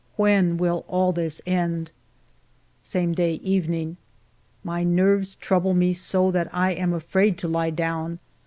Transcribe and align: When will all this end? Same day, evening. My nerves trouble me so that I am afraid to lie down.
When 0.15 0.57
will 0.57 0.83
all 0.87 1.11
this 1.11 1.43
end? 1.45 1.91
Same 2.81 3.13
day, 3.13 3.33
evening. 3.43 3.97
My 4.63 4.83
nerves 4.83 5.35
trouble 5.35 5.75
me 5.75 5.93
so 5.93 6.31
that 6.31 6.49
I 6.51 6.71
am 6.71 6.91
afraid 6.91 7.37
to 7.37 7.47
lie 7.47 7.69
down. 7.69 8.17